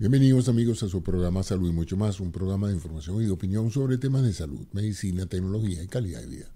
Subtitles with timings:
[0.00, 3.32] Bienvenidos amigos a su programa Salud y mucho más, un programa de información y de
[3.32, 6.46] opinión sobre temas de salud, medicina, tecnología y calidad de vida.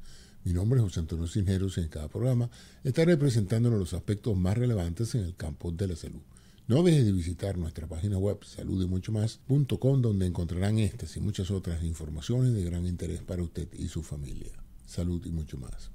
[0.45, 2.51] Mi nombre es José Antonio Cisneros y en cada programa
[2.85, 6.21] estaré presentándonos los aspectos más relevantes en el campo de la salud.
[6.69, 12.55] No dejes de visitar nuestra página web saludymuchomas.com donde encontrarán estas y muchas otras informaciones
[12.55, 14.53] de gran interés para usted y su familia.
[14.87, 15.91] Salud y mucho más.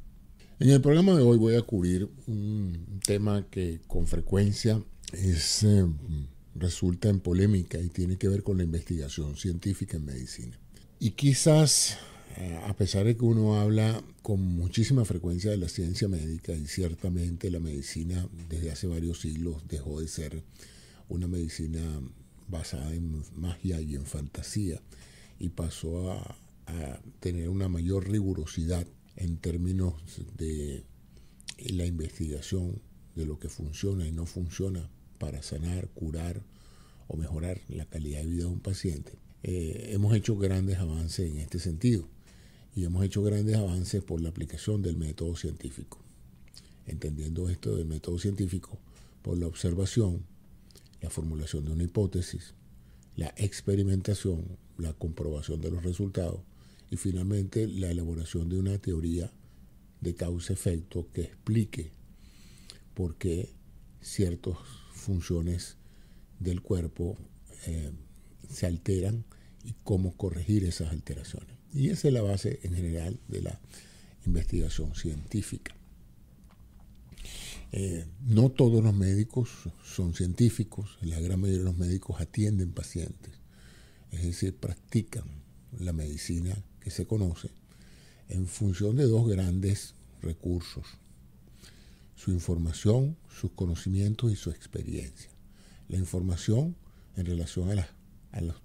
[0.60, 4.84] En el programa de hoy voy a cubrir un tema que con frecuencia
[5.14, 5.64] es...
[5.64, 5.86] Eh,
[6.58, 10.60] resulta en polémica y tiene que ver con la investigación científica en medicina.
[11.00, 11.98] Y quizás,
[12.38, 16.66] eh, a pesar de que uno habla con muchísima frecuencia de la ciencia médica, y
[16.68, 20.44] ciertamente la medicina desde hace varios siglos dejó de ser
[21.10, 21.82] una medicina
[22.48, 24.82] basada en magia y en fantasía,
[25.40, 29.94] y pasó a, a tener una mayor rigurosidad en términos
[30.38, 30.84] de
[31.70, 32.82] la investigación
[33.16, 36.42] de lo que funciona y no funciona para sanar, curar
[37.08, 39.14] o mejorar la calidad de vida de un paciente.
[39.44, 42.08] Eh, hemos hecho grandes avances en este sentido
[42.76, 46.00] y hemos hecho grandes avances por la aplicación del método científico.
[46.86, 48.78] Entendiendo esto del método científico
[49.22, 50.24] por la observación,
[51.02, 52.54] la formulación de una hipótesis,
[53.16, 56.42] la experimentación, la comprobación de los resultados
[56.90, 59.32] y finalmente la elaboración de una teoría
[60.02, 61.92] de causa-efecto que explique
[62.94, 63.50] por qué
[64.02, 64.58] ciertas
[65.00, 65.78] funciones
[66.40, 67.18] del cuerpo
[67.66, 67.92] eh,
[68.50, 69.26] se alteran
[69.64, 71.56] y cómo corregir esas alteraciones.
[71.74, 73.60] Y esa es la base en general de la
[74.26, 75.76] investigación científica.
[77.72, 79.50] Eh, no todos los médicos
[79.84, 83.34] son científicos, la gran mayoría de los médicos atienden pacientes,
[84.12, 85.26] es decir, practican
[85.78, 87.50] la medicina que se conoce
[88.30, 90.86] en función de dos grandes recursos,
[92.18, 95.30] su información, sus conocimientos y su experiencia.
[95.88, 96.76] La información
[97.16, 98.56] en relación a, los,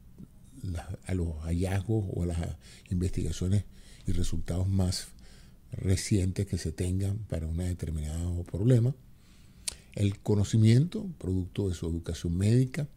[1.12, 2.56] los hallazgos o a las
[2.90, 3.64] investigaciones
[4.06, 5.08] y resultados más
[5.70, 8.94] recientes que se tengan para un determinado problema.
[9.92, 12.88] El conocimiento, producto de su educación médica,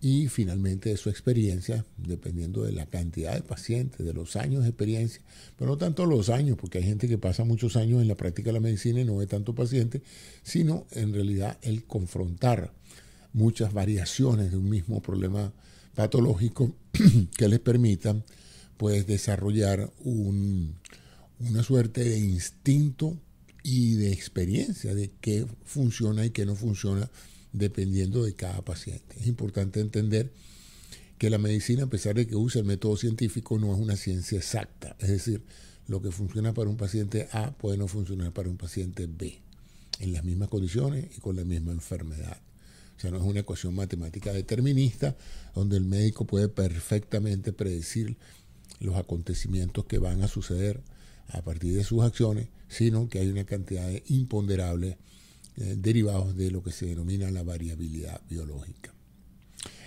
[0.00, 4.68] y finalmente de su experiencia, dependiendo de la cantidad de pacientes, de los años de
[4.68, 5.22] experiencia,
[5.56, 8.50] pero no tanto los años, porque hay gente que pasa muchos años en la práctica
[8.50, 10.02] de la medicina y no ve tanto paciente,
[10.42, 12.72] sino en realidad el confrontar
[13.32, 15.52] muchas variaciones de un mismo problema
[15.94, 16.72] patológico
[17.36, 18.24] que les permitan
[18.76, 23.18] pues desarrollar una suerte de instinto
[23.64, 27.10] y de experiencia de qué funciona y qué no funciona
[27.52, 29.16] dependiendo de cada paciente.
[29.18, 30.32] Es importante entender
[31.18, 34.38] que la medicina, a pesar de que usa el método científico, no es una ciencia
[34.38, 34.96] exacta.
[35.00, 35.42] Es decir,
[35.88, 39.40] lo que funciona para un paciente A puede no funcionar para un paciente B,
[40.00, 42.40] en las mismas condiciones y con la misma enfermedad.
[42.96, 45.16] O sea, no es una ecuación matemática determinista
[45.54, 48.16] donde el médico puede perfectamente predecir
[48.80, 50.82] los acontecimientos que van a suceder
[51.28, 54.96] a partir de sus acciones, sino que hay una cantidad de imponderables
[55.60, 58.94] eh, derivados de lo que se denomina la variabilidad biológica.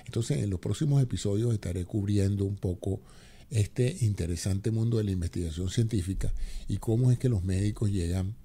[0.06, 3.02] Entonces, en los próximos episodios estaré cubriendo un poco
[3.50, 6.34] este interesante mundo de la investigación científica
[6.68, 8.36] y cómo es que los médicos llegan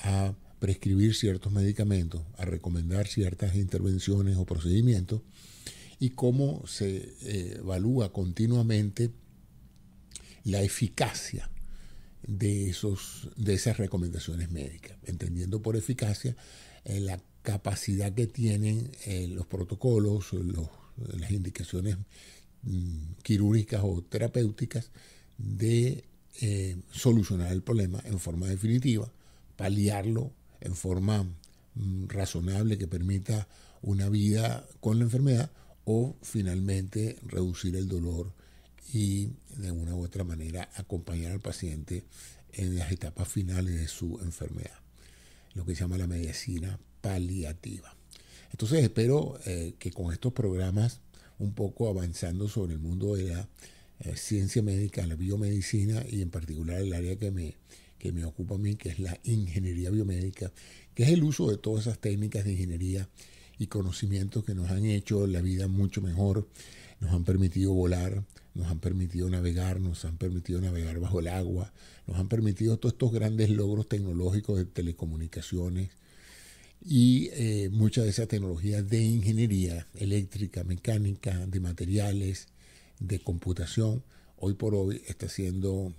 [0.00, 5.22] a prescribir ciertos medicamentos, a recomendar ciertas intervenciones o procedimientos
[6.00, 9.10] y cómo se eh, evalúa continuamente
[10.44, 11.48] la eficacia
[12.26, 16.36] de, esos, de esas recomendaciones médicas, entendiendo por eficacia
[16.84, 20.32] eh, la capacidad que tienen eh, los protocolos,
[20.96, 21.96] las indicaciones
[22.62, 24.90] mm, quirúrgicas o terapéuticas
[25.38, 26.04] de
[26.90, 29.12] solucionar el problema en forma definitiva,
[29.56, 31.24] paliarlo en forma
[31.74, 33.48] mm, razonable que permita
[33.82, 35.50] una vida con la enfermedad
[35.84, 38.32] o finalmente reducir el dolor
[38.92, 42.04] y de una u otra manera acompañar al paciente
[42.52, 44.78] en las etapas finales de su enfermedad,
[45.54, 47.94] lo que se llama la medicina paliativa.
[48.50, 51.00] Entonces espero eh, que con estos programas,
[51.38, 53.48] un poco avanzando sobre el mundo de la
[54.00, 57.56] eh, ciencia médica, la biomedicina y en particular el área que me
[58.02, 60.50] que me ocupa a mí, que es la ingeniería biomédica,
[60.92, 63.08] que es el uso de todas esas técnicas de ingeniería
[63.58, 66.48] y conocimientos que nos han hecho la vida mucho mejor,
[66.98, 71.72] nos han permitido volar, nos han permitido navegar, nos han permitido navegar bajo el agua,
[72.06, 75.90] nos han permitido todos estos grandes logros tecnológicos de telecomunicaciones
[76.84, 82.48] y eh, mucha de esa tecnología de ingeniería eléctrica, mecánica, de materiales,
[82.98, 84.02] de computación,
[84.36, 85.94] hoy por hoy está siendo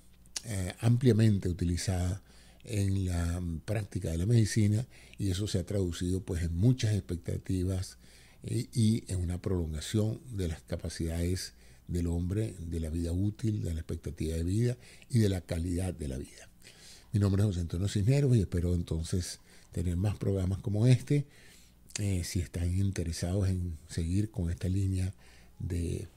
[0.46, 2.22] eh, ampliamente utilizada
[2.66, 4.86] en la práctica de la medicina
[5.18, 7.98] y eso se ha traducido pues en muchas expectativas
[8.44, 11.54] y, en una prolongación de las capacidades
[11.88, 14.78] del hombre, de la vida útil, de la expectativa de vida
[15.10, 16.50] y de la calidad de la vida.
[17.12, 19.40] Mi nombre es José Antonio Cisneros y espero entonces
[19.72, 21.26] tener más programas como este.
[22.00, 25.14] Eh, si están interesados en seguir con esta línea
[25.60, 26.08] de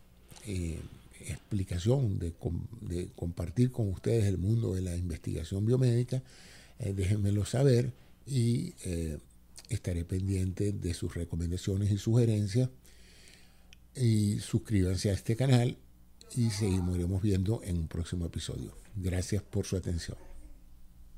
[0.46, 0.80] eh,
[1.20, 2.32] explicación, de,
[3.14, 6.22] compartir con ustedes el mundo de la investigación biomédica,
[6.78, 7.92] eh, déjenmelo saber
[8.26, 8.74] y
[9.68, 12.70] estaré pendiente de sus recomendaciones y sugerencias.
[13.96, 15.78] Y suscríbanse a este canal
[16.34, 18.76] y seguiremos viendo en un próximo episodio.
[18.94, 20.19] Gracias por su atención.